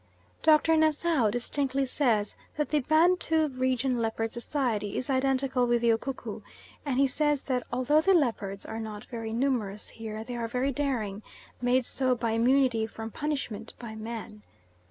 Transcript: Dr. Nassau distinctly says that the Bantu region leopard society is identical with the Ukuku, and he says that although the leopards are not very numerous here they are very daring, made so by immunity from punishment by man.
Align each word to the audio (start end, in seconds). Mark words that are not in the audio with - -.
Dr. 0.41 0.75
Nassau 0.77 1.29
distinctly 1.29 1.85
says 1.85 2.35
that 2.57 2.69
the 2.69 2.79
Bantu 2.79 3.49
region 3.49 4.01
leopard 4.01 4.33
society 4.33 4.97
is 4.97 5.11
identical 5.11 5.67
with 5.67 5.81
the 5.83 5.89
Ukuku, 5.91 6.41
and 6.83 6.97
he 6.97 7.05
says 7.05 7.43
that 7.43 7.67
although 7.71 8.01
the 8.01 8.15
leopards 8.15 8.65
are 8.65 8.79
not 8.79 9.03
very 9.05 9.31
numerous 9.31 9.89
here 9.89 10.23
they 10.23 10.35
are 10.35 10.47
very 10.47 10.71
daring, 10.71 11.21
made 11.61 11.85
so 11.85 12.15
by 12.15 12.31
immunity 12.31 12.87
from 12.87 13.11
punishment 13.11 13.75
by 13.77 13.93
man. 13.93 14.41